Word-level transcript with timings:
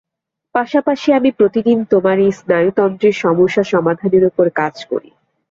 পাশাপাশি 0.55 1.07
আমি 1.13 1.29
প্রতিদিন 1.39 1.77
তোমার 1.91 2.17
এই 2.19 2.31
স্নায়ুতন্ত্রের 2.39 3.15
সমস্যা 3.23 3.63
সমাধানের 3.73 4.23
ওপর 4.29 4.45
কাজ 4.59 4.75
করি। 4.91 5.09